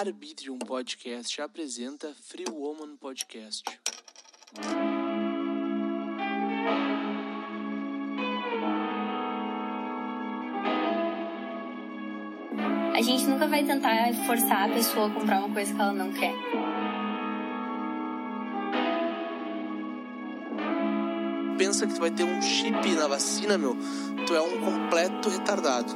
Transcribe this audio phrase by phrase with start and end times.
[0.00, 3.62] Arbitrium Podcast apresenta Free Woman Podcast.
[12.94, 16.10] A gente nunca vai tentar forçar a pessoa a comprar uma coisa que ela não
[16.10, 16.34] quer.
[21.58, 23.76] Pensa que tu vai ter um chip na vacina, meu.
[24.26, 25.92] Tu é um completo retardado.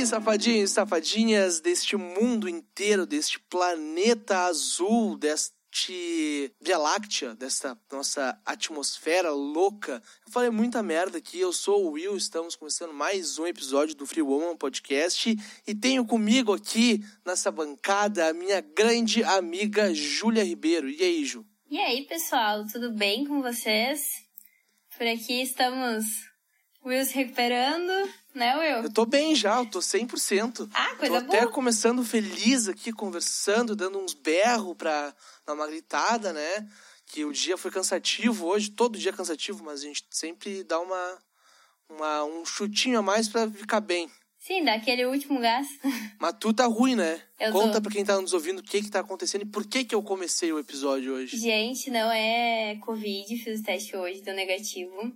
[0.00, 8.40] Aí, safadinhos e safadinhas deste mundo inteiro, deste planeta azul, deste Via Láctea, desta nossa
[8.44, 10.02] atmosfera louca.
[10.26, 14.06] Eu falei muita merda aqui, eu sou o Will, estamos começando mais um episódio do
[14.06, 15.36] Free Woman Podcast
[15.66, 20.88] e tenho comigo aqui nessa bancada a minha grande amiga Júlia Ribeiro.
[20.88, 21.44] E aí, Ju?
[21.70, 24.00] E aí, pessoal, tudo bem com vocês?
[24.96, 26.04] Por aqui estamos
[26.82, 27.92] Will se recuperando,
[28.34, 28.84] né, Will?
[28.84, 30.68] Eu tô bem já, eu tô 100%.
[30.72, 31.52] Ah, coisa tô até boa.
[31.52, 35.14] começando feliz aqui, conversando, dando uns berros pra
[35.46, 36.68] dar uma gritada, né?
[37.06, 40.78] Que o dia foi cansativo hoje, todo dia é cansativo, mas a gente sempre dá
[40.78, 41.18] uma,
[41.88, 44.08] uma um chutinho a mais pra ficar bem.
[44.38, 45.66] Sim, dá aquele último gás.
[46.18, 47.22] Mas tu tá ruim, né?
[47.38, 47.82] Eu Conta tô.
[47.82, 50.02] pra quem tá nos ouvindo o que que tá acontecendo e por que que eu
[50.02, 51.36] comecei o episódio hoje.
[51.36, 55.12] Gente, não é Covid, fiz o teste hoje, deu negativo.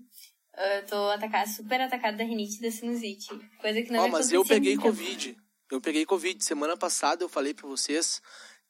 [0.57, 3.29] Eu tô atacada, super atacada da rinite e da sinusite.
[3.61, 4.89] Coisa que não Ó, me mas eu peguei nunca.
[4.89, 5.37] Covid.
[5.71, 6.45] Eu peguei Covid.
[6.45, 8.23] Semana passada eu falei pra vocês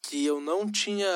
[0.03, 1.07] que eu não tinha.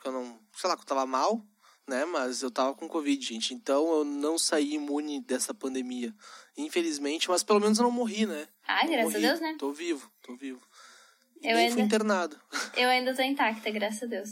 [0.00, 0.38] que eu não.
[0.56, 1.42] sei lá, que eu tava mal,
[1.86, 2.04] né?
[2.06, 3.52] Mas eu tava com Covid, gente.
[3.52, 6.14] Então eu não saí imune dessa pandemia.
[6.56, 8.48] Infelizmente, mas pelo menos eu não morri, né?
[8.66, 9.20] Ah, graças a morri.
[9.20, 9.56] Deus, né?
[9.58, 10.60] Tô vivo, tô vivo.
[11.42, 12.40] Eu nem ainda- fui internado.
[12.74, 14.30] Eu ainda tô intacta, graças a Deus.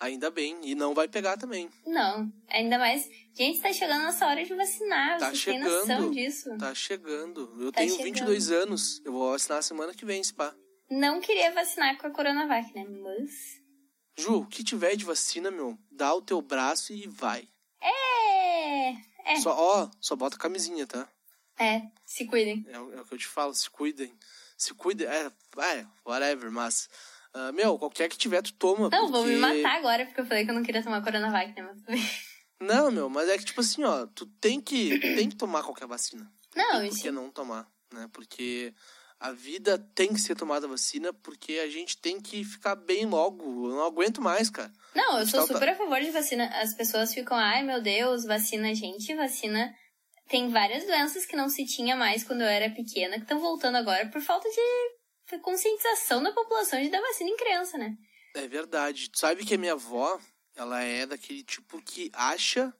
[0.00, 0.58] Ainda bem.
[0.62, 1.68] E não vai pegar também.
[1.86, 3.08] Não, ainda mais.
[3.34, 5.18] Gente, tá chegando a nossa hora de vacinar.
[5.18, 6.14] Tá Vocês têm noção chegando.
[6.14, 6.58] disso?
[6.58, 7.56] Tá chegando.
[7.60, 8.04] Eu Tá tenho chegando.
[8.04, 9.02] 22 anos.
[9.04, 10.54] Eu vou vacinar semana que vem, pá.
[10.90, 12.84] Não queria vacinar com a Coronavac, né?
[12.84, 13.60] Mas.
[14.16, 17.48] Ju, o que tiver de vacina, meu, dá o teu braço e vai.
[17.80, 18.90] É.
[19.32, 19.36] É.
[19.42, 21.08] Só, ó, só bota a camisinha, tá?
[21.58, 22.64] É, se cuidem.
[22.68, 24.12] É, o é o que eu te falo, se cuidem.
[24.56, 25.26] Se cuidem, é,
[25.58, 26.88] é whatever, mas.
[27.38, 28.88] Ah, meu, qualquer que tiver, tu toma.
[28.90, 31.52] Não, vou me porque- matar agora porque eu falei que eu não queria tomar Coronavac,
[31.60, 31.74] né?
[31.88, 32.28] Mas...
[32.60, 35.86] Não, meu, mas é que, tipo assim, ó, tu tem que, tem que tomar qualquer
[35.86, 36.28] vacina.
[36.56, 37.02] Não, Tem por isso.
[37.02, 38.08] que não tomar, né?
[38.12, 38.74] Porque
[39.20, 43.68] a vida tem que ser tomada vacina, porque a gente tem que ficar bem logo.
[43.70, 44.72] Eu não aguento mais, cara.
[44.94, 45.54] Não, eu sou Então tá.
[45.54, 46.46] super a favor de vacina.
[46.60, 49.72] As pessoas ficam, ai meu Deus, vacina, gente, vacina.
[50.28, 53.76] Tem várias doenças que não se tinha mais quando eu era pequena, que estão voltando
[53.76, 54.60] agora por falta de
[55.36, 57.96] conscientização da população de dar vacina em criança, né?
[58.34, 59.10] É verdade.
[59.10, 60.18] Tu sabe que a minha avó,
[60.54, 62.72] ela é daquele tipo que acha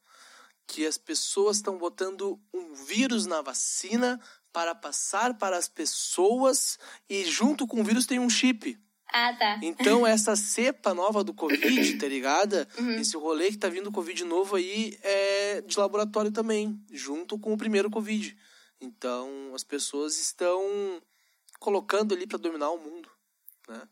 [0.67, 4.21] que as pessoas estão botando um vírus na vacina
[4.53, 6.79] para passar para as pessoas
[7.09, 8.79] e junto com o vírus tem um chip.
[9.11, 9.59] Ah, tá.
[9.63, 12.69] Então essa cepa nova do Covid, tá ligada?
[12.79, 12.97] Uhum.
[13.01, 17.59] Esse rolê que tá vindo Covid novo aí é de laboratório também, junto com o
[17.59, 18.37] primeiro Covid.
[18.81, 21.01] Então as pessoas estão
[21.59, 23.09] colocando ali para dominar o mundo,
[23.69, 23.89] né?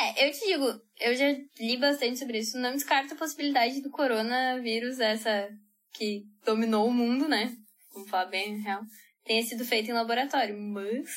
[0.00, 1.26] É, eu te digo, eu já
[1.60, 2.56] li bastante sobre isso.
[2.58, 5.48] Não descarto a possibilidade do coronavírus, essa
[5.92, 7.56] que dominou o mundo, né?
[7.92, 8.82] Vamos falar bem real.
[9.24, 11.10] Tenha sido feito em laboratório, mas.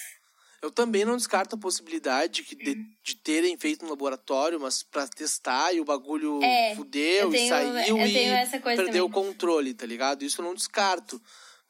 [0.62, 5.08] Eu também não descarto a possibilidade que de, de terem feito um laboratório, mas pra
[5.08, 9.24] testar e o bagulho É, fudeu eu tenho- e saiu e perdeu o também.
[9.24, 10.24] controle, tá ligado?
[10.24, 11.22] Isso eu não descarto.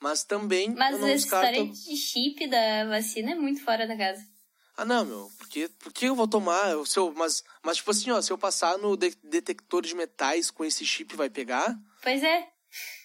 [0.02, 1.52] Mas também Mas essa descarto.
[1.56, 4.26] história de chip da vacina é muito fora da casa.
[4.78, 5.32] Ah, não, meu.
[5.38, 6.72] Porque, por que eu vou tomar?
[6.72, 9.96] Eu- Se eu, mas, mas, tipo assim, ó, se eu passar no de- detector de
[9.96, 12.48] metais com esse chip, vai pegar, Pois é.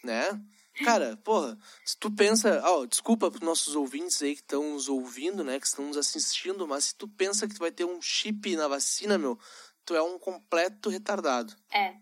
[0.03, 0.41] né?
[0.85, 2.61] Cara, porra, se tu pensa.
[2.65, 5.61] Ó, desculpa pros nossos ouvintes aí que estão nos ouvindo, né?
[5.61, 8.67] Que estão nos assistindo, mas se tu pensa que tu vai ter um chip na
[8.67, 9.39] vacina, meu,
[9.85, 11.55] tu é um completo retardado.
[11.73, 11.95] É.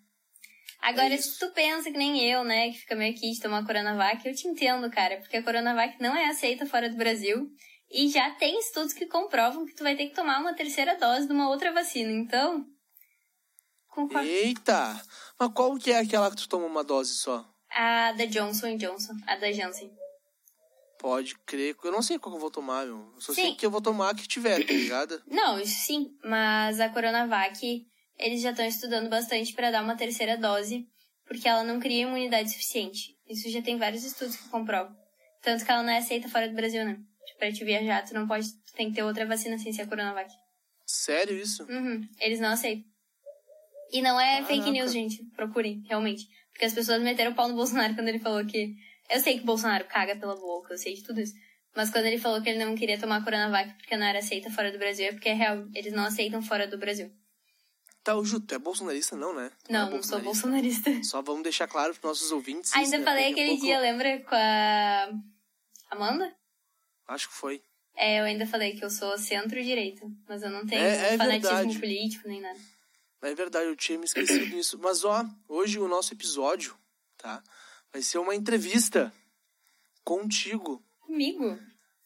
[0.81, 3.66] Agora, É se tu pensa que nem eu, né, que fica meio aqui de tomar
[3.66, 7.50] Coronavac, eu te entendo, cara, porque a Coronavac não é aceita fora do Brasil
[7.91, 11.26] e já tem estudos que comprovam que tu vai ter que tomar uma terceira dose
[11.26, 12.12] de uma outra vacina.
[12.12, 12.64] Então,
[13.88, 14.26] concordo.
[14.26, 15.00] Eita!
[15.38, 17.44] Mas qual que é aquela que tu toma uma dose só?
[17.70, 19.91] A da Johnson Johnson, a da Janssen.
[20.99, 21.76] Pode crer.
[21.85, 23.12] Eu não sei qual que eu vou tomar, meu.
[23.14, 23.43] Eu só Sim.
[23.43, 25.23] sei que eu vou tomar a que tiver, tá ligado?
[25.26, 27.87] Não, isso sim, mas a Coronavac,
[28.19, 30.87] eles já estão estudando bastante para dar uma terceira dose,
[31.26, 33.17] porque ela não cria imunidade suficiente.
[33.29, 34.94] Isso já tem vários estudos que comprovam.
[35.43, 36.99] Tanto que ela não é aceita fora do Brasil, né?
[37.26, 39.82] Tipo, pra te viajar, tu não pode, tu tem que ter outra vacina sem ser
[39.82, 40.31] a Coronavac.
[40.87, 41.65] Sério isso?
[41.65, 42.85] Uhum, eles não aceitam.
[43.93, 44.71] E não é fake Caraca.
[44.71, 45.25] news, gente.
[45.37, 46.26] Procurem, realmente.
[46.53, 48.75] Porque as pessoas meteram o pau no Bolsonaro quando ele falou que.
[49.11, 51.32] Eu sei que o Bolsonaro caga pela boca, eu sei de tudo isso.
[51.75, 54.71] Mas quando ele falou que ele não queria tomar Coronavac porque não era aceita fora
[54.73, 55.67] do Brasil, é porque é real.
[55.75, 57.11] Eles não aceitam fora do Brasil.
[58.05, 59.50] Tá, o Ju, tu é bolsonarista não, né?
[59.65, 60.91] Tu Não, é não sou bolsonarista.
[61.05, 62.73] Só vamos deixar claro pros nossos ouvintes.
[62.75, 63.05] Ainda isso, né?
[63.05, 65.11] falei Daqui aquele pouco- dia, lembra com a
[65.91, 66.35] Amanda?
[67.06, 67.62] Acho que foi.
[67.95, 71.56] É, eu ainda falei que eu sou centro-direita, mas eu não tenho É- é fanatismo
[71.56, 71.79] verdade.
[71.81, 72.59] político nem nada.
[73.23, 74.79] É verdade, eu tinha me esquecido disso.
[74.79, 76.79] Mas ó, hoje o nosso episódio,
[77.17, 77.43] tá?
[77.93, 79.12] Vai ser uma entrevista
[80.05, 80.83] contigo.
[81.00, 81.59] Comigo?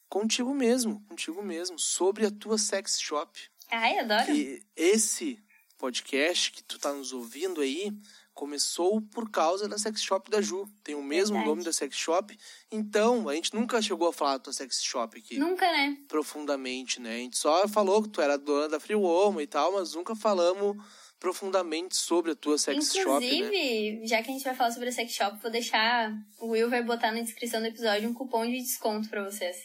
[0.09, 3.39] Contigo mesmo, contigo mesmo, sobre a tua sex shop.
[3.71, 4.27] Ai, adoro.
[4.27, 5.42] Que esse
[5.82, 7.93] podcast que tu tá nos ouvindo aí
[8.32, 10.64] começou por causa da sex shop da Ju.
[10.84, 11.49] Tem o mesmo Verdade.
[11.50, 12.38] nome da sex shop.
[12.70, 15.99] Então, a gente nunca chegou a falar da tua sex shop aqui Nunca, né?
[16.06, 17.17] profundamente, né?
[17.17, 20.14] A gente só falou que tu era dona da Free Woman e tal, mas nunca
[20.14, 20.76] falamos
[21.19, 23.34] profundamente sobre a tua sex shop, né?
[23.34, 26.12] Inclusive, já que a gente vai falar sobre a sex shop, vou deixar.
[26.38, 29.56] O Will vai botar na descrição do episódio um cupom de desconto pra vocês.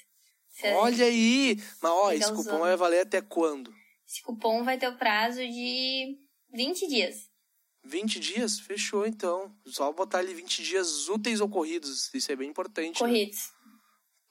[0.76, 1.62] Olha aí!
[1.80, 3.72] Mas ó, esse cupom vai valer até quando?
[4.08, 6.18] Esse cupom vai ter o prazo de
[6.54, 7.30] 20 dias.
[7.84, 8.60] 20 dias?
[8.60, 9.54] Fechou então.
[9.66, 12.10] Só botar ali 20 dias úteis ou corridos.
[12.14, 13.02] Isso é bem importante.
[13.04, 13.10] né?
[13.10, 13.52] Corridos.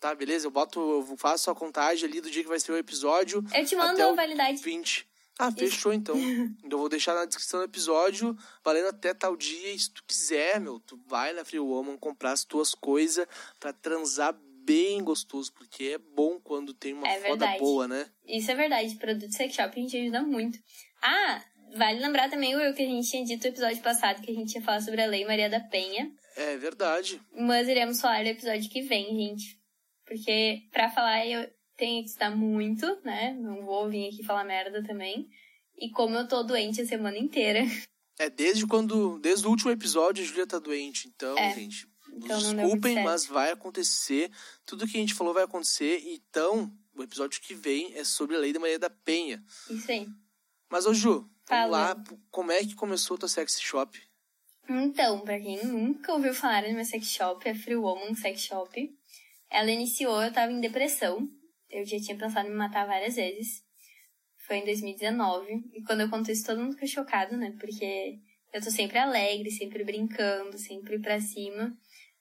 [0.01, 0.47] Tá, beleza?
[0.47, 3.45] Eu boto, eu faço a contagem ali do dia que vai ser o episódio.
[3.55, 4.63] Eu te mando a validade.
[4.63, 5.09] 20.
[5.39, 6.17] Ah, fechou então.
[6.71, 9.73] Eu vou deixar na descrição do episódio, valendo até tal dia.
[9.73, 13.27] E se tu quiser, meu, tu vai na Free Woman comprar as tuas coisas
[13.59, 14.35] pra transar
[14.67, 18.11] bem gostoso, porque é bom quando tem uma É foda boa, né?
[18.27, 18.95] Isso é verdade.
[18.97, 20.59] Produto sex shop a gente ajuda muito.
[21.03, 21.43] Ah,
[21.77, 24.55] vale lembrar também, Will, que a gente tinha dito no episódio passado que a gente
[24.55, 26.11] ia falar sobre a Lei Maria da Penha.
[26.37, 27.21] É verdade.
[27.33, 29.59] Mas iremos falar no episódio que vem, gente.
[30.05, 33.33] Porque pra falar eu tenho que estudar muito, né?
[33.39, 35.29] Não vou vir aqui falar merda também.
[35.79, 37.61] E como eu tô doente a semana inteira,
[38.19, 39.19] É desde quando.
[39.19, 41.07] Desde o último episódio a Julia tá doente.
[41.09, 41.55] Então, É.
[41.55, 41.87] gente,
[42.17, 44.31] Então desculpem, mas vai acontecer.
[44.65, 46.03] Tudo que a gente falou vai acontecer.
[46.07, 49.43] Então, o episódio que vem é sobre a Lei da Maria da Penha.
[49.71, 50.09] isso aí.
[50.71, 51.95] Mas, ô Ju, Fala.
[51.95, 52.19] vamos lá.
[52.31, 54.01] Como é que começou a tua sex shop?
[54.69, 58.99] Então, pra quem nunca ouviu falar no meu sex shop, é Free Woman Sex Shop.
[59.49, 61.29] Ela iniciou, eu tava em depressão.
[61.71, 63.63] Eu já tinha pensado em me matar várias vezes.
[64.47, 65.71] Foi em 2019.
[65.73, 67.55] E quando eu conto isso, todo mundo fica chocado, né?
[67.61, 68.19] Porque
[68.53, 71.77] eu tô sempre alegre, sempre brincando, sempre pra cima.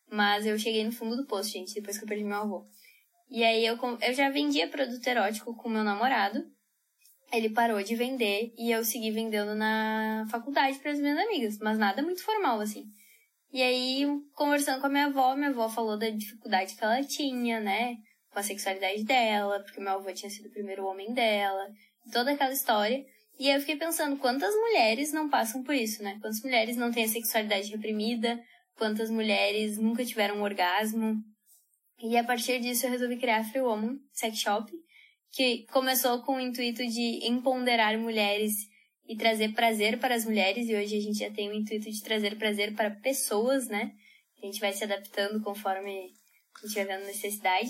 [0.10, 2.68] Mas eu cheguei no fundo do poço, gente, depois que eu perdi meu avô.
[3.30, 6.46] E aí eu, eu já vendia produto erótico com meu namorado.
[7.32, 11.78] Ele parou de vender e eu segui vendendo na faculdade para as minhas amigas, mas
[11.78, 12.86] nada muito formal assim.
[13.52, 17.60] E aí, conversando com a minha avó, minha avó falou da dificuldade que ela tinha,
[17.60, 17.96] né,
[18.30, 21.68] com a sexualidade dela, porque meu avô tinha sido o primeiro homem dela,
[22.12, 23.04] toda aquela história.
[23.40, 26.18] E aí eu fiquei pensando, quantas mulheres não passam por isso, né?
[26.22, 28.40] Quantas mulheres não têm a sexualidade reprimida?
[28.76, 31.16] Quantas mulheres nunca tiveram um orgasmo?
[32.00, 34.72] E a partir disso eu resolvi criar a Free Woman Sex Shop,
[35.32, 38.54] que começou com o intuito de empoderar mulheres
[39.08, 42.02] e trazer prazer para as mulheres, e hoje a gente já tem o intuito de
[42.02, 43.94] trazer prazer para pessoas, né?
[44.42, 46.14] A gente vai se adaptando conforme
[46.62, 47.70] a gente vai vendo necessidade.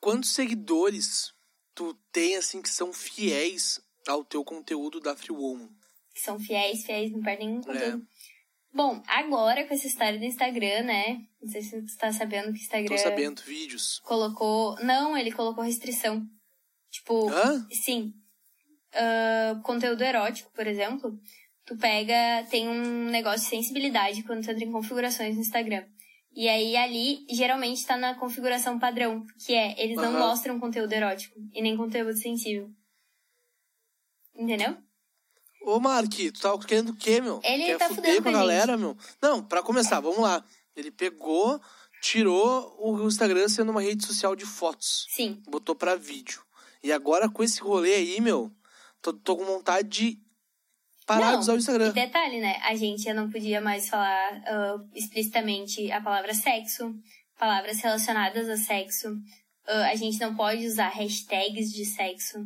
[0.00, 1.32] Quantos seguidores
[1.74, 5.68] tu tem, assim, que são fiéis ao teu conteúdo da Free Woman?
[6.14, 7.64] Que são fiéis, fiéis, não perdem nenhum É.
[7.64, 8.06] conteúdo.
[8.72, 11.26] Bom, agora com essa história do Instagram, né?
[11.42, 13.98] Não sei se você está sabendo que o Tô Instagram sabendo, vídeos.
[14.04, 14.76] colocou.
[14.84, 16.24] Não, ele colocou restrição.
[16.90, 17.66] Tipo, Hã?
[17.70, 18.14] Sim.
[18.92, 21.18] Ah, conteúdo erótico, por exemplo,
[21.64, 25.84] tu pega, tem um negócio de sensibilidade quando tu entra em configurações no Instagram.
[26.32, 31.34] E aí ali, geralmente tá na configuração padrão, que é, eles não mostram conteúdo erótico
[31.52, 32.70] e nem conteúdo sensível.
[34.34, 34.76] Entendeu?
[35.62, 37.40] Ô, Mark, tu tava querendo o quê, meu?
[37.44, 38.96] Ele Quer tá fuder fudendo com a galera, meu?
[39.20, 40.44] Não, pra começar, vamos lá.
[40.74, 41.60] Ele pegou,
[42.00, 45.06] tirou o Instagram sendo uma rede social de fotos.
[45.10, 45.42] Sim.
[45.48, 46.42] Botou pra vídeo.
[46.82, 48.50] E agora, com esse rolê aí, meu,
[49.02, 50.18] tô, tô com vontade de
[51.06, 51.88] parar Não, de usar o Instagram.
[51.88, 52.58] E detalhe, né?
[52.62, 56.94] A gente já não podia mais falar ah, explicitamente a palavra sexo,
[57.38, 59.08] palavras relacionadas a sexo.
[59.66, 62.38] Ah, a gente não pode usar hashtags de sexo.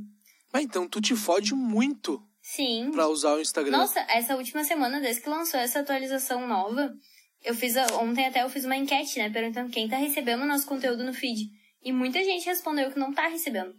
[0.53, 2.91] Mas então, tu te fode muito Sim.
[2.93, 3.73] pra usar o Instagram.
[3.77, 6.95] Nossa, essa última semana, desde que lançou essa atualização nova,
[7.43, 7.75] eu fiz.
[7.77, 9.31] a- ontem até eu fiz uma enquete, né?
[9.31, 11.49] Perguntando quem tá recebendo o nosso conteúdo no feed.
[11.83, 13.75] E muita gente respondeu que não tá recebendo.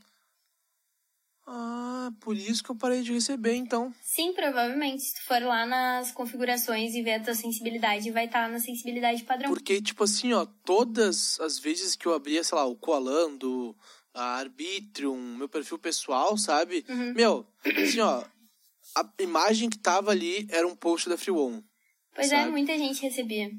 [1.48, 3.94] Ah, por isso que eu parei de receber, então.
[4.02, 5.04] Sim, provavelmente.
[5.04, 9.24] Se tu for lá nas configurações e ver a tua sensibilidade, vai estar na sensibilidade
[9.24, 9.52] padrão.
[9.54, 13.76] Porque, tipo assim, ó, todas as vezes que eu abria, sei lá, o Coalando,
[14.12, 16.84] a Arbitrium, meu perfil pessoal, sabe?
[16.90, 17.14] Uhum.
[17.14, 18.24] Meu, assim, ó,
[18.96, 21.64] a imagem que tava ali era um post da Free Woman.
[22.14, 22.52] Pois é, sabe?
[22.52, 23.52] muita gente recebia.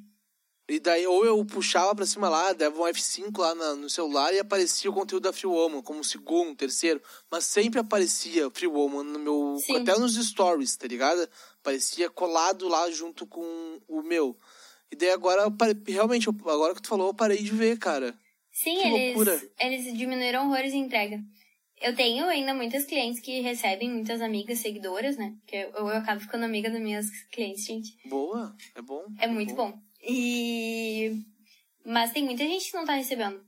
[0.68, 4.34] E daí, ou eu puxava pra cima lá, dava um F5 lá na- no celular
[4.34, 7.00] e aparecia o conteúdo da Free Woman, como segundo, terceiro.
[7.30, 9.58] Mas sempre aparecia Free Woman no meu.
[9.64, 9.76] Sim.
[9.76, 11.28] Até nos stories, tá ligado?
[11.60, 14.36] Aparecia colado lá junto com o meu.
[14.90, 15.42] E daí agora,
[15.86, 18.18] realmente, agora que tu falou, eu parei de ver, cara.
[18.50, 19.50] Sim, Que eles, loucura.
[19.60, 21.20] eles diminuíram horrores em entrega.
[21.86, 25.36] Eu tenho ainda muitas clientes que recebem, muitas amigas seguidoras, né?
[25.46, 27.96] Que eu, eu acabo ficando amiga das minhas clientes, gente.
[28.08, 29.04] Boa, é bom.
[29.20, 29.78] É muito bom.
[30.02, 31.22] E.
[31.84, 33.40] Mas tem muita gente que não tá recebendo.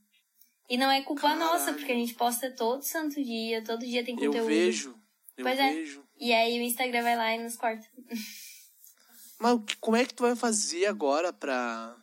[0.71, 1.40] E não é culpa Caralho.
[1.40, 4.37] nossa, porque a gente posta todo santo dia, todo dia tem conteúdo.
[4.37, 4.95] Eu vejo,
[5.37, 5.73] eu Pois é.
[5.73, 6.04] vejo.
[6.21, 7.88] E aí o Instagram vai lá e nos corta.
[9.40, 11.97] Mas como é que tu vai fazer agora pra,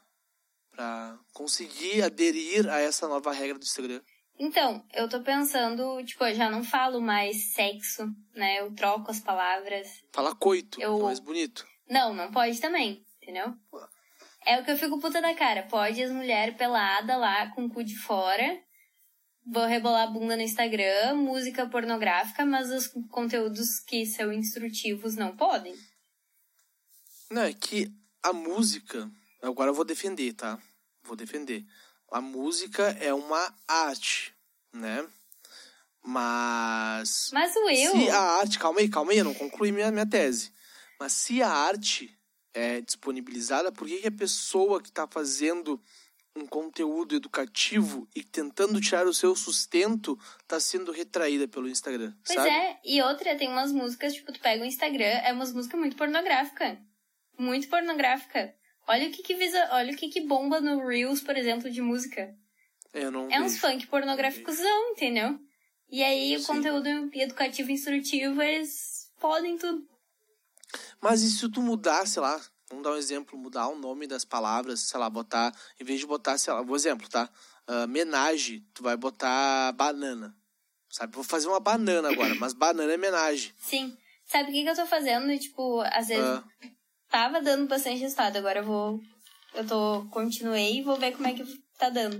[0.71, 4.01] pra conseguir aderir a essa nova regra do Instagram?
[4.37, 8.59] Então, eu tô pensando, tipo, eu já não falo mais sexo, né?
[8.59, 9.87] Eu troco as palavras.
[10.11, 11.65] Fala coito, Eu- mais bonito.
[11.89, 13.53] Não, não pode também, entendeu?
[14.45, 15.63] É o que eu fico puta da cara.
[15.63, 18.59] Pode as mulheres peladas lá com o cu de fora,
[19.45, 25.35] vou rebolar a bunda no Instagram, música pornográfica, mas os conteúdos que são instrutivos não
[25.35, 25.73] podem.
[27.31, 27.87] Não, é que
[28.21, 29.09] a música.
[29.41, 30.59] Agora eu vou defender, tá?
[31.03, 31.63] Vou defender.
[32.15, 34.33] A música é uma arte,
[34.71, 35.05] né?
[36.01, 37.29] Mas.
[37.33, 37.91] Mas o eu.
[37.91, 38.57] Se a arte.
[38.57, 40.53] Calma aí, calma aí, eu não concluí minha, minha tese.
[40.97, 42.17] Mas se a arte
[42.53, 45.77] é disponibilizada, por que, que a pessoa que está fazendo
[46.33, 52.13] um conteúdo educativo e tentando tirar o seu sustento está sendo retraída pelo Instagram?
[52.25, 52.49] Pois sabe?
[52.49, 55.97] é, e outra, tem umas músicas, tipo, tu pega o Instagram, é umas músicas muito
[55.97, 56.77] pornográficas.
[57.37, 58.55] Muito pornográfica.
[58.87, 61.81] Olha o que que, visa, olha o que que bomba no Reels, por exemplo, de
[61.81, 62.35] música.
[62.93, 64.59] Eu não É uns funk pornográficos,
[64.91, 65.39] entendeu?
[65.89, 66.45] E aí o Sim.
[66.45, 69.87] conteúdo educativo e instrutivo, eles podem tudo.
[71.01, 72.39] Mas e se tu mudar, sei lá,
[72.69, 76.05] vamos dar um exemplo, mudar o nome das palavras, sei lá, botar, em vez de
[76.05, 77.29] botar, sei lá, vou exemplo, tá?
[77.67, 80.35] Ah, menage, tu vai botar banana.
[80.89, 81.13] Sabe?
[81.13, 83.53] Vou fazer uma banana agora, mas banana é menage.
[83.57, 83.97] Sim.
[84.25, 85.37] Sabe o que, que eu tô fazendo?
[85.37, 86.43] Tipo, às vezes Ah,
[87.15, 88.99] tava dando bastante resultado, agora eu vou.
[89.53, 90.05] Eu tô.
[90.09, 91.45] Continuei e vou ver como é que
[91.77, 92.19] tá dando.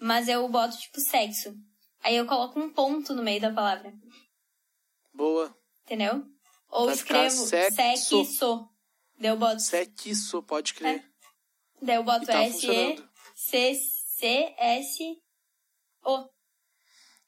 [0.00, 1.54] Mas eu boto, tipo, sexo.
[2.02, 3.94] Aí eu coloco um ponto no meio da palavra.
[5.14, 5.56] boa.
[5.84, 6.24] Entendeu?
[6.68, 8.24] Ou Vai escrevo sexo.
[8.24, 8.68] sexo.
[9.20, 9.60] Daí eu boto.
[9.60, 11.08] Sexo, pode crer.
[11.80, 13.04] Daí eu boto tá S, E.
[13.36, 13.74] C,
[14.18, 15.22] C, S,
[16.04, 16.28] O.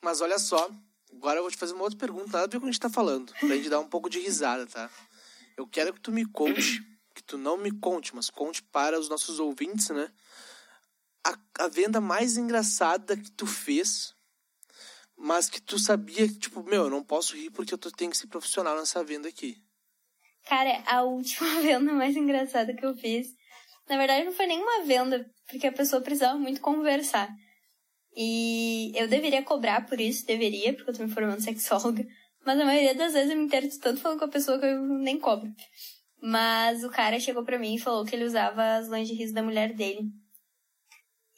[0.03, 0.69] Mas olha só,
[1.13, 2.73] agora eu vou te fazer uma outra pergunta, nada a ver com o que a
[2.73, 4.91] gente tá falando, pra gente dar um pouco de risada, tá?
[5.57, 6.83] Eu quero que tu me conte,
[7.17, 10.13] que tu não me conte, mas conte para os nossos ouvintes, né?
[11.25, 14.15] A, a venda mais engraçada que tu fez,
[15.17, 18.19] mas que tu sabia que, tipo, meu, eu não posso rir porque eu tenho que
[18.19, 19.57] ser profissional nessa venda aqui.
[20.45, 23.35] Cara, a última venda mais engraçada que eu fiz.
[23.89, 27.29] Na verdade, não foi nenhuma venda, porque a pessoa precisava muito conversar.
[28.15, 32.07] E eu deveria cobrar por isso, deveria, porque eu tô me formando sexóloga.
[32.45, 34.83] Mas a maioria das vezes eu me interesso tanto falando com a pessoa que eu
[34.83, 35.51] nem cobro.
[36.21, 39.73] Mas o cara chegou pra mim e falou que ele usava as lingeries da mulher
[39.75, 40.09] dele.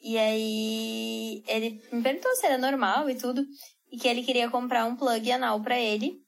[0.01, 3.45] E aí ele me perguntou se era normal e tudo.
[3.91, 6.21] E que ele queria comprar um plug anal pra ele.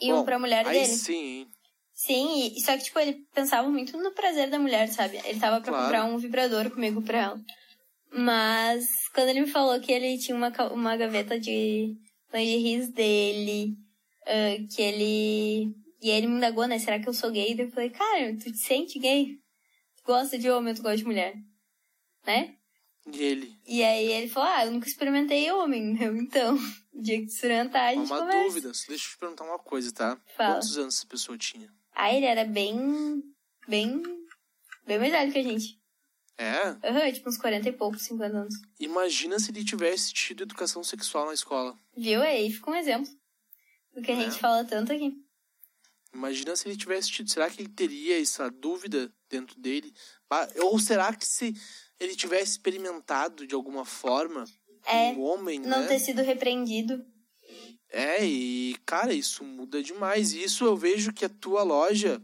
[0.00, 0.84] E um Bom, pra mulher dele.
[0.86, 1.46] sim?
[1.92, 5.16] Sim, e, só que, tipo, ele pensava muito no prazer da mulher, sabe?
[5.24, 5.84] Ele tava pra Claro.
[5.84, 7.40] comprar um vibrador comigo pra ela.
[8.12, 11.96] Mas, quando ele me falou que ele tinha uma, uma gaveta de
[12.32, 13.76] lingeries dele,
[14.26, 15.72] ah, que ele...
[16.04, 16.78] E ele me indagou, né?
[16.78, 17.54] Será que eu sou gay?
[17.54, 19.38] Daí eu falei, cara, tu te sente gay?
[19.96, 21.34] Tu gosta de homem, tu gosta de mulher?
[22.26, 22.56] Né?
[23.10, 23.58] E ele?
[23.66, 26.04] E aí ele falou, ah, eu nunca experimentei homem, né?
[26.18, 26.56] Então,
[26.92, 28.44] o dia que tu experimentar, a gente Uma conversa.
[28.48, 30.20] dúvida, deixa eu te perguntar uma coisa, tá?
[30.36, 30.56] Fala.
[30.56, 31.72] Quantos anos essa pessoa tinha?
[31.94, 33.22] Ah, ele era bem...
[33.66, 34.02] Bem...
[34.86, 35.80] Bem mais velho que a gente.
[36.36, 36.60] É?
[36.86, 38.54] Aham, tipo uns 40 e poucos, 50 anos.
[38.78, 41.74] Imagina se ele tivesse tido educação sexual na escola.
[41.96, 42.20] Viu?
[42.20, 43.10] Aí fica um exemplo.
[43.94, 44.20] Do que a É.
[44.20, 45.14] gente fala tanto aqui.
[46.14, 47.30] Imagina se ele tivesse tido.
[47.30, 49.92] Será que ele teria essa dúvida dentro dele?
[50.58, 51.54] Ou será que se
[51.98, 54.44] ele tivesse experimentado de alguma forma
[54.86, 55.86] É, um homem, Não né?
[55.88, 57.04] ter sido repreendido.
[57.90, 60.32] É, e cara, isso muda demais.
[60.32, 62.22] E isso eu vejo que a tua loja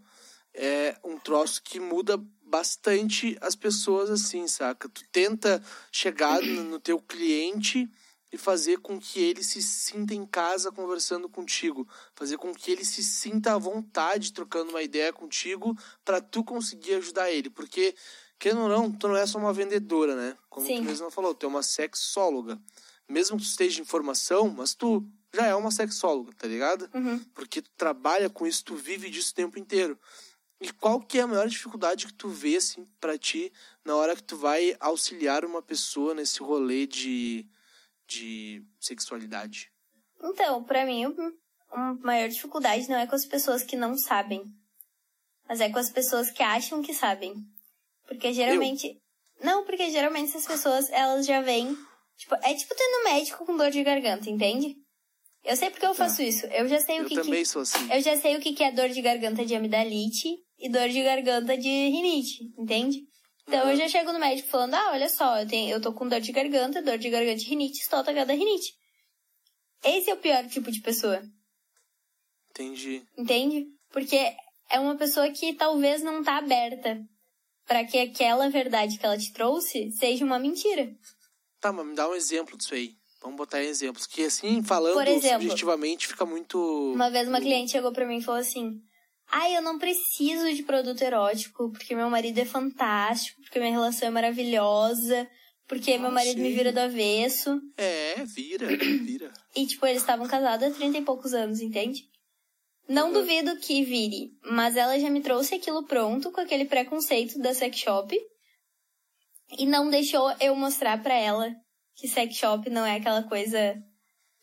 [0.52, 4.88] é um troço que muda bastante as pessoas assim, saca?
[4.88, 7.88] Tu tenta chegar no teu cliente
[8.32, 12.84] e fazer com que ele se sinta em casa conversando contigo, fazer com que ele
[12.84, 17.94] se sinta à vontade trocando uma ideia contigo para tu conseguir ajudar ele, porque
[18.38, 20.37] querendo ou não, tu não é só uma vendedora, né?
[20.49, 20.76] Como Sim.
[20.76, 22.58] tu mesmo falou, tu é uma sexóloga.
[23.06, 26.88] Mesmo que tu esteja em formação, mas tu já é uma sexóloga, tá ligado?
[26.94, 27.18] Uhum.
[27.34, 29.99] Porque tu trabalha com isso, tu vive disso o tempo inteiro.
[30.60, 33.52] E qual que é a maior dificuldade que tu vê, assim, pra ti,
[33.84, 37.46] na hora que tu vai auxiliar uma pessoa nesse rolê de,
[38.10, 39.70] de sexualidade?
[40.22, 41.04] Então, pra mim,
[41.70, 44.42] a maior dificuldade não é com as pessoas que não sabem,
[45.48, 47.34] mas é com as pessoas que acham que sabem.
[48.06, 48.88] Porque geralmente.
[48.88, 49.46] Eu?
[49.46, 51.74] Não, porque geralmente essas pessoas, elas já vêm.
[52.18, 54.74] Tipo, é tipo ter no médico com dor de garganta, entende?
[55.42, 56.22] Eu sei porque eu faço tá.
[56.24, 56.44] isso.
[56.46, 57.14] Eu já sei o que.
[57.14, 57.48] Eu também que...
[57.48, 57.90] sou assim.
[57.90, 61.56] Eu já sei o que é dor de garganta de amidalite e dor de garganta
[61.56, 62.98] de rinite, entende?
[63.50, 63.71] Então uhum.
[63.73, 66.21] eu já chego no médico falando: ah, olha só, eu, tenho, eu tô com dor
[66.21, 68.73] de garganta, dor de garganta de rinite, estou atacada da rinite.
[69.83, 71.21] Esse é o pior tipo de pessoa.
[72.50, 73.02] Entendi.
[73.19, 73.66] Entende?
[73.90, 74.16] Porque
[74.71, 77.00] é uma pessoa que talvez não tá aberta
[77.66, 80.88] para que aquela verdade que ela te trouxe seja uma mentira.
[81.61, 82.92] Tá, mas me dá um exemplo disso aí.
[83.21, 84.07] Vamos botar em exemplos.
[84.07, 86.57] Que assim, falando Por exemplo, subjetivamente, fica muito.
[86.95, 88.80] Uma vez uma cliente chegou pra mim e falou assim:
[89.32, 94.08] Ai, eu não preciso de produto erótico, porque meu marido é fantástico, porque minha relação
[94.08, 95.28] é maravilhosa,
[95.68, 96.42] porque meu marido sim.
[96.42, 97.60] me vira do avesso.
[97.76, 98.66] É, vira,
[99.04, 99.32] vira.
[99.54, 102.10] E, tipo, eles estavam casados há 30 e poucos anos, entende?
[102.88, 103.12] Não uhum.
[103.12, 107.78] duvido que vire, mas ela já me trouxe aquilo pronto, com aquele preconceito da sex
[107.78, 108.18] shop.
[109.56, 111.54] E não deixou eu mostrar para ela
[111.94, 113.76] que sex shop não é aquela coisa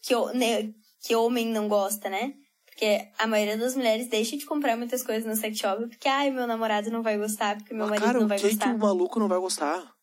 [0.01, 2.33] que, né, que homem não gosta, né?
[2.77, 6.29] Porque a maioria das mulheres deixa de comprar muitas coisas no sex shop porque, ai,
[6.29, 8.53] meu namorado não vai gostar, porque meu Mas, marido cara, não vai gostar.
[8.53, 9.95] o que que o maluco não vai gostar?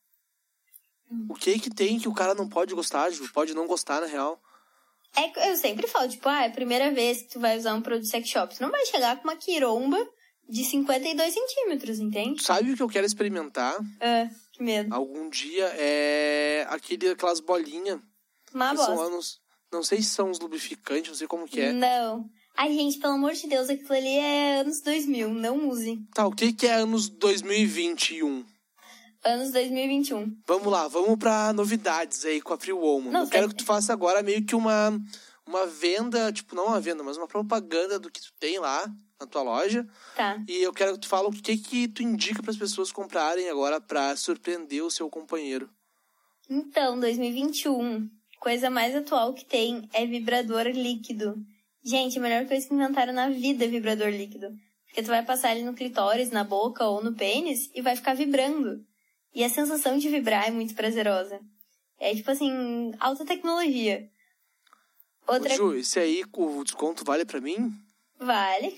[1.09, 1.27] Hum.
[1.31, 3.33] O que que tem que o cara não pode gostar, Ju?
[3.33, 4.43] Pode não gostar, na real.
[5.17, 7.81] É, eu sempre falo, tipo, ah, é a primeira vez que tu vai usar um
[7.81, 8.57] produto sex shop.
[8.57, 9.97] Tu não vai chegar com uma quiromba
[10.49, 12.43] de 52 centímetros, entende?
[12.43, 13.77] Sabe o que eu quero experimentar?
[14.01, 14.93] Ah, que medo.
[14.93, 18.01] Algum dia é aquele, aquelas bolinhas.
[18.53, 18.87] Uma bosta.
[18.87, 19.41] São anos,
[19.73, 21.73] não sei se são os lubrificantes, não sei como que é.
[21.73, 22.29] Não.
[22.57, 26.01] Ai, gente, pelo amor de Deus, aquilo ali é anos 2000, não use.
[26.15, 28.45] Tá, o que que é anos 2021?
[29.25, 30.37] Anos 2021.
[30.47, 33.11] Vamos lá, vamos pra novidades aí com a Free Woman.
[33.11, 34.97] Não, Eu quero que tu faça agora meio que uma,
[35.47, 38.87] uma venda, tipo, não uma venda, mas uma propaganda do que tu tem lá
[39.19, 39.85] na tua loja.
[40.15, 40.41] Tá.
[40.47, 43.49] E eu quero que tu fale o que que tu indica para as pessoas comprarem
[43.49, 45.69] agora para surpreender o seu companheiro.
[46.49, 51.35] Então, 2021, coisa mais atual que tem é vibrador líquido.
[51.85, 54.49] Gente, a melhor coisa que inventaram na vida é vibrador líquido.
[54.87, 58.15] Porque tu vai passar ele no clitóris, na boca ou no pênis e vai ficar
[58.15, 58.85] vibrando.
[59.35, 61.41] E a sensação de vibrar é muito prazerosa.
[61.99, 64.09] É tipo assim, alta tecnologia.
[65.27, 65.53] Outra...
[65.55, 67.73] Ô, Ju, esse aí, o desconto vale para mim?
[68.19, 68.75] Vale.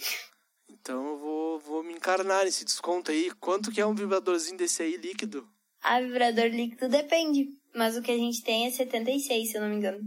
[0.68, 3.30] Então eu vou, vou me encarnar nesse desconto aí.
[3.40, 5.48] Quanto que é um vibradorzinho desse aí líquido?
[5.82, 7.48] Ah, vibrador líquido depende.
[7.74, 10.00] Mas o que a gente tem é 76, se eu não me engano.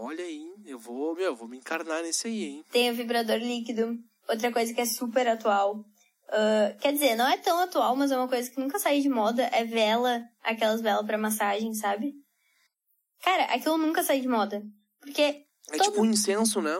[0.00, 2.64] Olha aí, eu vou, meu, vou me encarnar nesse aí, hein?
[2.70, 3.98] Tem o vibrador líquido.
[4.28, 5.84] Outra coisa que é super atual
[6.28, 9.08] Uh, quer dizer, não é tão atual, mas é uma coisa que nunca sai de
[9.08, 9.44] moda.
[9.44, 12.12] É vela, aquelas velas para massagem, sabe?
[13.22, 14.62] Cara, aquilo nunca sai de moda.
[15.00, 15.22] Porque.
[15.22, 15.82] É todo...
[15.82, 16.76] tipo um incenso, né?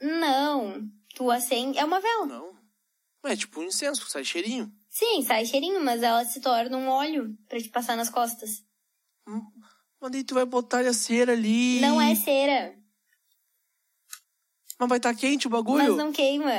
[0.00, 0.82] Não.
[1.14, 1.78] Tu acende.
[1.78, 2.26] É uma vela.
[2.26, 2.58] Não.
[3.24, 4.72] É tipo um incenso, sai cheirinho.
[4.88, 8.64] Sim, sai cheirinho, mas ela se torna um óleo para te passar nas costas.
[9.26, 9.42] Hum,
[10.00, 11.80] mas aí tu vai botar a cera ali.
[11.80, 12.74] Não é cera.
[14.78, 15.88] Mas vai estar tá quente o bagulho?
[15.88, 16.52] Mas não queima.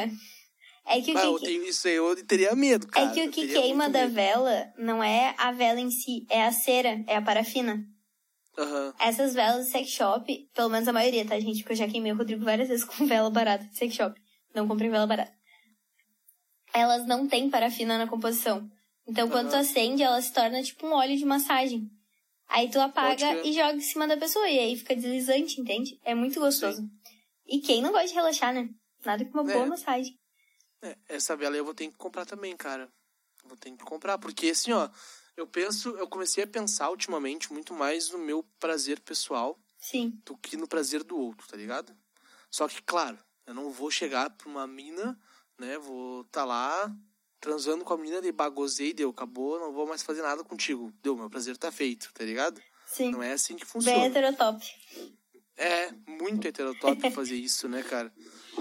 [0.86, 1.26] É que o que...
[1.26, 3.06] Eu tenho isso aí, eu teria medo, cara.
[3.06, 4.14] É que o que queima da medo.
[4.14, 7.86] vela não é a vela em si, é a cera, é a parafina.
[8.58, 8.94] Uhum.
[9.00, 11.60] Essas velas de sex shop, pelo menos a maioria, tá, gente?
[11.60, 14.20] Porque eu já queimei o Rodrigo várias vezes com vela barata de sex shop.
[14.54, 15.32] Não comprei vela barata.
[16.74, 18.70] Elas não têm parafina na composição.
[19.08, 19.32] Então, uhum.
[19.32, 21.90] quando tu acende, ela se torna tipo um óleo de massagem.
[22.50, 24.50] Aí tu apaga e joga em cima da pessoa.
[24.50, 26.00] E aí fica deslizante, entende?
[26.04, 26.82] É muito gostoso.
[26.82, 26.90] Sim.
[27.46, 28.70] E quem não gosta de relaxar, né?
[29.06, 29.54] Nada com uma é.
[29.54, 30.20] boa massagem.
[30.82, 32.92] É, essa vela eu vou ter que comprar também, cara.
[33.46, 34.90] Vou ter que comprar, porque assim, ó,
[35.38, 40.20] eu penso, eu comecei a pensar ultimamente muito mais no meu prazer pessoal Sim.
[40.26, 41.96] do que no prazer do outro, tá ligado?
[42.52, 45.18] Só que, claro, eu não vou chegar pra uma mina,
[45.58, 45.78] né?
[45.78, 46.94] Vou tá lá
[47.40, 50.94] transando com a mina, de bagosei, deu, acabou, não vou mais fazer nada contigo.
[51.02, 52.62] Deu, meu prazer tá feito, tá ligado?
[52.86, 53.12] Sim.
[53.12, 53.98] Não é assim que funciona.
[53.98, 54.66] Bem heterotop.
[55.56, 58.14] É, muito heterotop fazer isso, né, cara?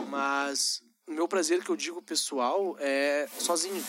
[0.08, 3.82] Mas o meu prazer que eu digo pessoal é sozinho.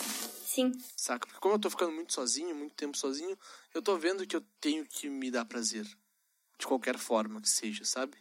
[0.44, 0.72] Sim.
[0.96, 1.26] Saca?
[1.26, 3.38] Porque como eu tô ficando muito sozinho, muito tempo sozinho,
[3.74, 5.86] eu tô vendo que eu tenho que me dar prazer.
[6.58, 8.16] De qualquer forma que seja, sabe?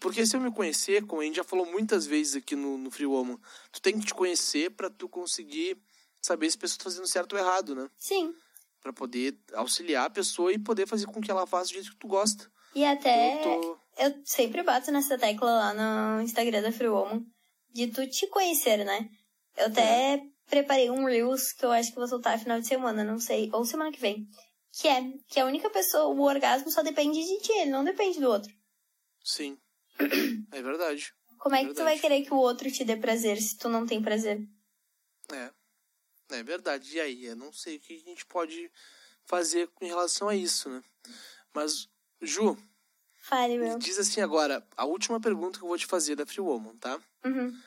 [0.00, 2.90] Porque se eu me conhecer, como a gente já falou muitas vezes aqui no, no
[2.90, 3.38] Free Woman,
[3.70, 5.76] tu tem que te conhecer para tu conseguir
[6.24, 7.88] saber se a pessoa tá fazendo certo ou errado, né?
[7.96, 8.32] Sim.
[8.80, 11.98] para poder auxiliar a pessoa e poder fazer com que ela faça do jeito que
[11.98, 12.50] tu gosta.
[12.74, 13.40] E até.
[13.40, 13.78] Então, eu, tô...
[13.98, 17.24] eu sempre bato nessa tecla lá no Instagram da Free Woman
[17.72, 19.08] de tu te conhecer, né?
[19.56, 20.20] Eu até é.
[20.48, 23.64] preparei um Reels que eu acho que vou soltar final de semana, não sei, ou
[23.64, 24.26] semana que vem.
[24.72, 28.18] Que é que a única pessoa, o orgasmo só depende de ti, ele não depende
[28.20, 28.52] do outro.
[29.24, 29.56] Sim.
[30.52, 31.12] É verdade.
[31.38, 32.00] Como é, É que tu vai verdade.
[32.00, 34.40] querer que o outro te dê prazer se tu não tem prazer?
[35.32, 35.50] É.
[36.30, 36.96] É verdade.
[36.96, 37.24] E aí?
[37.26, 38.70] Eu não sei o que a gente pode
[39.24, 40.82] fazer em relação a isso, né?
[41.52, 41.88] Mas,
[42.20, 42.56] Ju,
[43.20, 43.78] Fale, me meu.
[43.78, 47.00] diz assim agora, a última pergunta que eu vou te fazer da Free Woman, tá?
[47.24, 47.58] Uhum.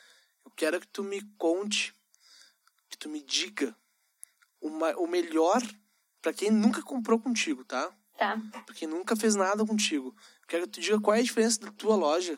[0.45, 1.93] Eu quero que tu me conte,
[2.89, 3.75] que tu me diga
[4.61, 5.61] o, ma- o melhor
[6.21, 7.91] pra quem nunca comprou contigo, tá?
[8.17, 8.37] Tá.
[8.65, 10.15] Pra quem nunca fez nada contigo.
[10.41, 12.37] Eu quero que tu diga qual é a diferença da tua loja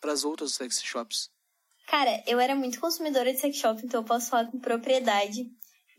[0.00, 1.30] pras outras sexy shops.
[1.92, 5.46] Cara, eu era muito consumidora de sex shop, então eu posso falar com propriedade.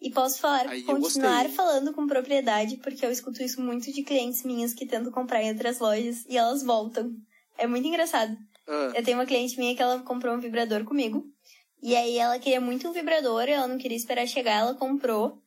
[0.01, 4.41] E posso falar, Aí continuar falando com propriedade, porque eu escuto isso muito de clientes
[4.43, 7.13] minhas que tentam comprar em outras lojas e elas voltam.
[7.60, 8.36] É muito engraçado.
[8.67, 11.23] Ah, Eu tenho uma cliente minha que ela comprou um vibrador comigo.
[11.79, 15.42] E aí ela queria muito um vibrador, ela não queria esperar chegar, ela comprou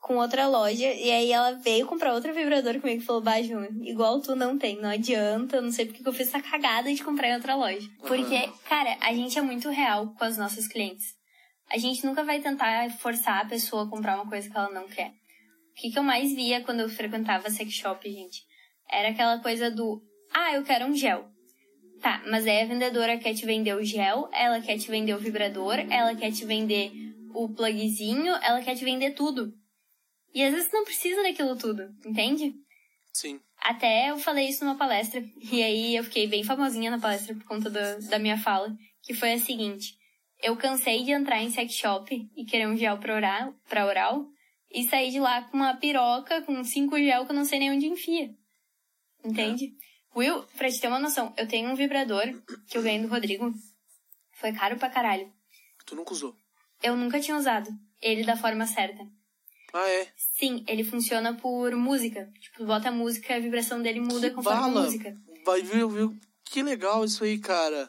[0.00, 0.92] com outra loja.
[0.92, 4.56] E aí ela veio comprar outro vibrador comigo e falou, bah, Júnior, igual tu não
[4.58, 7.54] tem, não adianta, não sei porque que eu fiz essa cagada de comprar em outra
[7.54, 7.88] loja.
[8.00, 11.16] Porque, cara, a gente é muito real com as nossas clientes.
[11.70, 14.88] A gente nunca vai tentar forçar a pessoa a comprar uma coisa que ela não
[14.88, 15.08] quer.
[15.08, 18.42] O que, que eu mais via quando eu frequentava sex shop, gente?
[18.90, 20.02] Era aquela coisa do,
[20.34, 21.28] ah, eu quero um gel.
[22.00, 25.18] Tá, mas aí a vendedora quer te vender o gel, ela quer te vender o
[25.18, 26.92] vibrador, ela quer te vender
[27.34, 29.52] o plugzinho, ela quer te vender tudo.
[30.38, 32.54] E às vezes não precisa daquilo tudo, entende?
[33.12, 33.40] sim.
[33.60, 35.20] Até eu falei isso numa palestra,
[35.50, 38.72] e aí eu fiquei bem famosinha na palestra por conta da, da minha fala,
[39.02, 39.98] que foi a seguinte.
[40.40, 44.28] Eu cansei de entrar em sex shop e querer um gel pra oral, pra oral
[44.70, 47.72] e sair de lá com uma piroca, com cinco gel que eu não sei nem
[47.72, 48.30] onde enfia.
[49.24, 49.72] Entende?
[50.14, 52.26] Will, pra te ter uma noção, eu tenho um vibrador
[52.68, 53.52] que eu ganhei do Rodrigo.
[54.34, 55.32] Foi caro pra caralho.
[55.84, 56.32] Tu nunca usou.
[56.80, 57.68] Eu nunca tinha usado
[58.00, 59.17] ele da forma certa.
[59.72, 60.08] Ah, é?
[60.16, 62.30] Sim, ele funciona por música.
[62.40, 64.80] Tipo, bota a música, a vibração dele muda Que conforme bala.
[64.80, 65.14] a música.
[65.44, 66.16] Vai ver, viu?
[66.44, 67.88] Que legal isso aí, cara.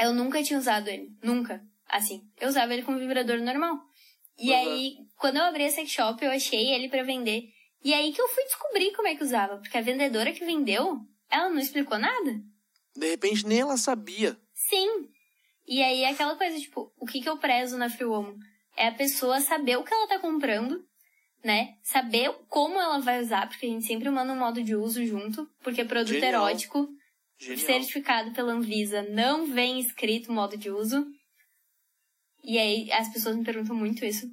[0.00, 1.08] Eu nunca tinha usado ele.
[1.22, 1.62] Nunca.
[1.88, 2.20] Assim.
[2.40, 3.78] Eu usava ele como vibrador normal.
[4.36, 4.56] E Uhum.
[4.56, 7.44] aí, quando eu abri a sex shop, eu achei ele pra vender.
[7.84, 9.58] E aí que eu fui descobrir como é que usava.
[9.58, 10.98] Porque a vendedora que vendeu,
[11.30, 12.40] ela não explicou nada.
[12.96, 14.36] De repente nem ela sabia.
[14.52, 15.08] Sim.
[15.66, 18.36] E aí aquela coisa, tipo, o que, que eu prezo na Free Woman?
[18.76, 20.84] É a pessoa saber o que ela tá comprando,
[21.44, 21.76] né?
[21.82, 25.46] Saber como ela vai usar, porque a gente sempre manda um modo de uso junto,
[25.62, 26.48] porque produto Genial.
[26.48, 26.88] erótico,
[27.38, 27.66] Genial.
[27.66, 31.06] certificado pela Anvisa, não vem escrito modo de uso.
[32.42, 34.26] E aí as pessoas me perguntam muito isso.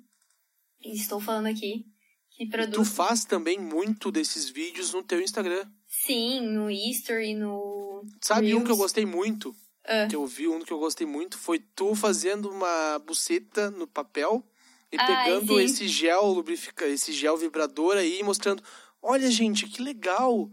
[0.82, 1.86] E estou falando aqui
[2.32, 2.76] que produto.
[2.76, 5.70] Tu faz também muito desses vídeos no teu Instagram.
[5.88, 8.04] Sim, no History, no.
[8.22, 8.64] Sabe um Reels.
[8.66, 9.54] que eu gostei muito?
[9.86, 10.08] Ah.
[10.08, 14.46] Que eu vi, um que eu gostei muito foi tu fazendo uma buceta no papel
[14.92, 15.64] e Ai, pegando sim.
[15.64, 18.62] esse gel lubrifica, esse gel vibrador aí e mostrando,
[19.02, 20.50] olha gente, que legal.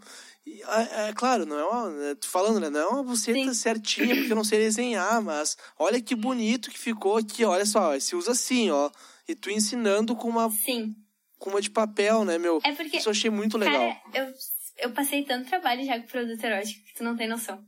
[0.47, 3.39] E, é, é claro, não é uma, é, tô falando, né, não é uma buceta
[3.39, 3.55] Sim.
[3.55, 7.99] certinha porque eu não sei desenhar, mas olha que bonito que ficou aqui, olha só,
[7.99, 8.91] se usa assim, ó.
[9.29, 10.95] E tu ensinando com uma Sim.
[11.39, 12.61] com uma de papel, né, meu?
[12.65, 12.97] É porque.
[12.97, 13.79] Isso eu achei muito legal.
[13.79, 14.35] Cara, eu,
[14.79, 17.63] eu passei tanto trabalho já com produto erótico que tu não tem noção.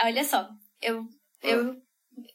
[0.00, 0.48] Olha só,
[0.80, 1.00] eu,
[1.42, 1.48] Ah.
[1.48, 1.82] eu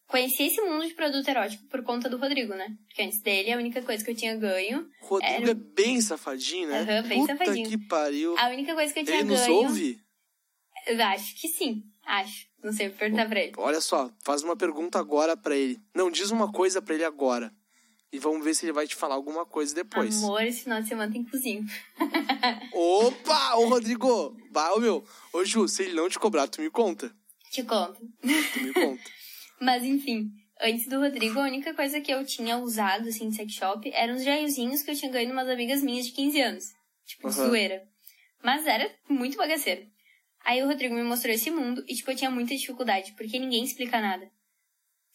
[0.07, 2.67] conheci esse mundo de produto erótico por conta do Rodrigo, né?
[2.87, 4.87] Porque antes dele, a única coisa que eu tinha ganho.
[5.01, 6.81] Rodrigo era- é bem safadinho, né?
[6.81, 7.69] Aham, bem Puta safadinho.
[7.69, 8.37] que pariu.
[8.37, 9.53] A única coisa que eu tinha Ele nos ganho.
[9.53, 9.99] ouve?
[10.87, 11.83] Eu acho que sim.
[12.05, 12.47] Acho.
[12.63, 13.53] Não sei, vou perguntar pra ele.
[13.57, 15.79] Olha só, faz uma pergunta agora pra ele.
[15.95, 17.51] Não, diz uma coisa pra ele agora.
[18.11, 20.17] E vamos ver se ele vai te falar alguma coisa depois.
[20.23, 21.63] Amor, esse final de semana tem cozinho.
[22.73, 23.55] Opa!
[23.57, 24.35] Ô, Rodrigo!
[24.51, 25.03] Vai, ô, meu.
[25.31, 27.11] Ô, Ju, se ele não te cobrar, tu me conta.
[27.51, 27.99] Te conto.
[28.21, 29.03] Tu me conta.
[29.59, 33.53] Mas enfim, antes do Rodrigo, a única coisa que eu tinha usado, assim, de sex
[33.53, 36.65] shop eram os gelzinhos que eu tinha ganho de umas amigas minhas de 15 anos.
[37.05, 37.47] Tipo, de Aham.
[37.47, 37.87] zoeira.
[38.43, 39.85] Mas era muito bagaceiro.
[40.45, 43.63] Aí o Rodrigo me mostrou esse mundo e, tipo, eu tinha muita dificuldade, porque ninguém
[43.63, 44.29] explica nada.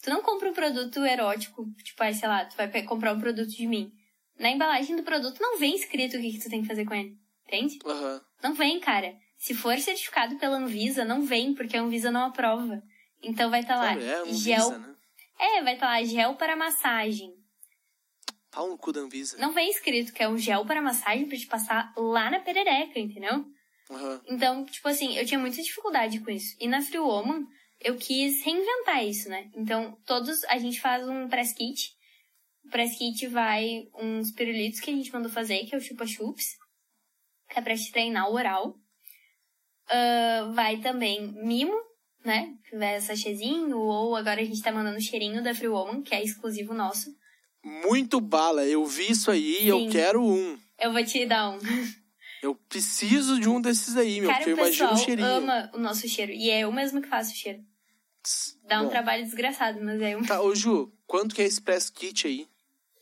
[0.03, 3.49] Tu não compra um produto erótico, tipo, aí, sei lá, tu vai comprar um produto
[3.49, 3.91] de mim.
[4.39, 6.95] Na embalagem do produto não vem escrito o que, que tu tem que fazer com
[6.95, 7.17] ele.
[7.47, 7.79] Entende?
[7.87, 8.21] Aham.
[8.43, 9.15] Não vem, cara.
[9.39, 12.83] Se for certificado pela Anvisa, não vem, porque a Anvisa não aprova.
[13.25, 14.79] Então vai estar lá, Claro, é, Anvisa, gel.
[14.79, 14.95] né?
[15.39, 17.33] É, vai estar lá, gel para massagem.
[18.51, 19.37] Pau no cu da Anvisa.
[19.39, 22.99] Não vem escrito que é um gel para massagem pra te passar lá na perereca,
[23.01, 23.45] entendeu?
[23.91, 24.23] Aham.
[24.29, 26.57] Então, tipo assim, eu tinha muita dificuldade com isso.
[26.61, 27.45] E na Free Woman,
[27.81, 29.51] eu quis reinventar isso, né?
[29.57, 31.91] Então, todos, a gente faz um press kit.
[32.65, 36.07] O press kit vai uns pirulitos que a gente mandou fazer, que é o chupa
[36.07, 36.57] chups.
[37.51, 38.75] Que é pra te treinar o oral.
[39.91, 41.75] Ah, vai também mimo,
[42.25, 42.55] né?
[42.73, 46.73] Vai sachêzinho, ou agora a gente tá mandando cheirinho da Free Woman, que é exclusivo
[46.75, 47.15] nosso.
[47.63, 48.65] Muito bala.
[48.67, 50.59] Eu vi isso aí e eu quero um.
[50.79, 51.59] Eu vou te dar um.
[52.43, 55.27] Eu preciso de um desses aí, meu, Cara, porque eu o imagino o cheirinho.
[55.29, 56.31] ama o nosso cheiro.
[56.33, 57.61] E é eu mesmo que faço o cheiro.
[58.67, 60.23] Dá um Bom, trabalho desgraçado, mas é um.
[60.23, 62.47] Tá, ô Ju, quanto que é esse press kit aí?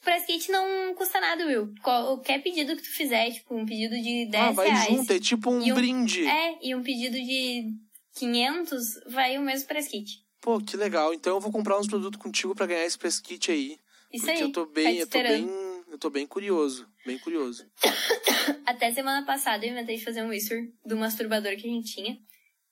[0.01, 1.73] O press kit não custa nada, Will.
[1.83, 4.87] Qualquer pedido que tu fizer, tipo, um pedido de 10 ah, vai reais.
[4.89, 6.27] junto, é tipo um, um- brinde.
[6.27, 7.73] É, e um pedido de
[8.15, 10.25] 500 vai o mesmo press kit.
[10.41, 11.15] Pô, que legal.
[11.15, 13.79] Então eu vou comprar uns produtos contigo pra ganhar esse press kit aí.
[14.13, 14.41] Isso porque aí.
[14.41, 15.49] eu tô tá bem, eu tô bem,
[15.89, 17.67] eu tô bem curioso, bem curioso.
[18.67, 22.19] Até semana passada eu inventei de fazer um whisper do masturbador que a gente tinha.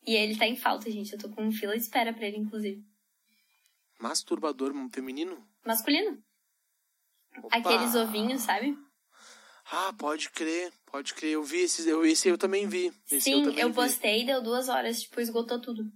[0.06, 1.12] E ele tá em falta, gente.
[1.12, 2.84] Eu tô com fila de espera pra ele, inclusive.
[3.98, 5.46] Masturbador feminino?
[5.64, 6.22] Masculino.
[7.38, 7.56] Opa.
[7.56, 8.76] Aqueles ovinhos, sabe?
[9.72, 11.32] Ah, pode crer, pode crer.
[11.32, 12.92] Eu vi esse, eu, esse eu também vi.
[13.10, 13.74] Esse Sim, também eu vi.
[13.74, 15.90] postei, deu duas horas, tipo, esgotou tudo.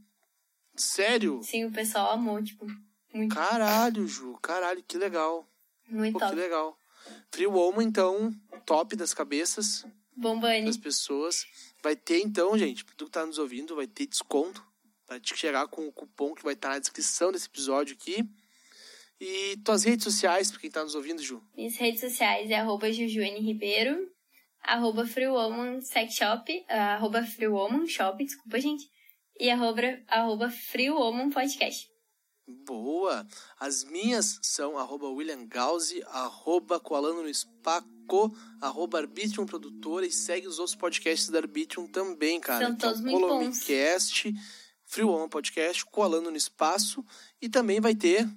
[0.76, 1.40] Sério?
[1.42, 2.66] Sim, o pessoal amou, tipo,
[3.12, 5.48] muito, Caralho, Ju, caralho, que legal.
[5.88, 6.36] muito Pô, que top.
[6.36, 6.78] legal.
[7.30, 8.32] Free Woman, então,
[8.64, 9.84] top das cabeças
[10.16, 10.64] Bombani.
[10.66, 11.44] das pessoas.
[11.82, 14.64] Vai ter, então, gente, pra tu que tá nos ouvindo, vai ter desconto.
[15.06, 18.24] Vai te chegar com o cupom que vai estar na descrição desse episódio aqui.
[19.20, 21.42] E tuas redes sociais, pra quem tá nos ouvindo, Ju.
[21.56, 24.08] Minhas redes sociais é arroba Jujuene Ribeiro,
[24.60, 28.88] arroba Freewoman Sex Shop, ah, arroba Freewoman Shop, desculpa, gente,
[29.38, 31.88] e arroba, arroba Freewoman Podcast.
[32.46, 33.26] Boa!
[33.58, 40.46] As minhas são arroba William Gauzi, arroba Coalando no Spaco, arroba Arbitrium Produtora e segue
[40.46, 42.66] os outros podcasts da Arbitrium também, cara.
[42.66, 43.28] São é todos muito bons.
[43.28, 44.34] Colomicast,
[44.84, 47.02] Free Woman Podcast, Coalando no Espaço
[47.40, 48.28] e também vai ter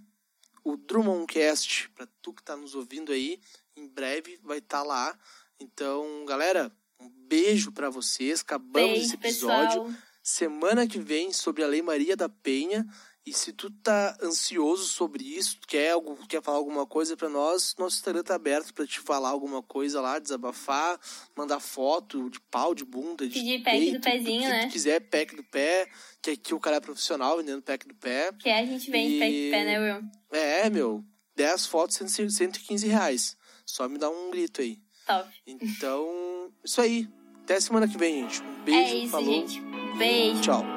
[0.67, 3.39] o Drummondcast, pra tu que tá nos ouvindo aí,
[3.75, 5.17] em breve vai estar lá.
[5.57, 10.01] Então, galera, um beijo pra vocês, acabamos Beijo, esse episódio pessoal.
[10.21, 12.85] semana que vem sobre a Lei Maria da Penha.
[13.27, 17.75] E se tu tá ansioso sobre isso, quer, algo, quer falar alguma coisa pra nós,
[17.77, 20.97] nosso Instagram tá aberto pra te falar alguma coisa lá, desabafar,
[21.35, 24.65] mandar foto de pau, de bunda, de Pedir pack peito, do pezinho, que né?
[24.67, 25.89] tu quiser, pack do pé,
[26.21, 28.31] que aqui o cara é profissional vendendo pack do pé.
[28.39, 30.03] Que a gente vende E- pé de pé, né, Will?
[30.31, 31.03] É, meu,
[31.35, 33.35] 10 fotos, 100 115 reais.
[33.65, 34.79] Só me dá um grito aí.
[35.05, 35.29] Top.
[35.45, 37.09] Então, isso aí.
[37.43, 38.41] Até semana que vem, gente.
[38.41, 39.25] Um beijo, é isso, falou.
[39.33, 39.61] gente.
[39.97, 40.41] Beijo.
[40.43, 40.76] Tchau.